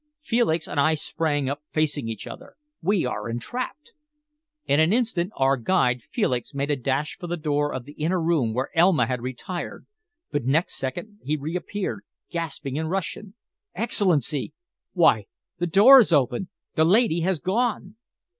Felix 0.23 0.67
and 0.67 0.79
I 0.79 0.95
sprang 0.95 1.47
up 1.47 1.61
facing 1.69 2.07
each 2.09 2.25
other. 2.25 2.55
"We 2.81 3.05
are 3.05 3.29
entrapped!" 3.29 3.93
In 4.65 4.79
an 4.79 4.91
instant 4.91 5.31
our 5.35 5.57
guide 5.57 6.01
Felix 6.01 6.55
made 6.55 6.71
a 6.71 6.75
dash 6.75 7.19
for 7.19 7.27
the 7.27 7.37
door 7.37 7.71
of 7.71 7.85
the 7.85 7.91
inner 7.91 8.19
room 8.19 8.51
where 8.51 8.75
Elma 8.75 9.05
had 9.05 9.21
retired, 9.21 9.85
but 10.31 10.43
next 10.43 10.73
second 10.77 11.19
he 11.23 11.37
reappeared, 11.37 12.01
gasping 12.31 12.77
in 12.77 12.87
Russian 12.87 13.35
"Excellency! 13.75 14.53
Why, 14.93 15.27
the 15.59 15.67
door 15.67 15.99
is 15.99 16.11
open! 16.11 16.49
The 16.73 16.83
lady 16.83 17.19
has 17.19 17.37
gone!" 17.39 17.95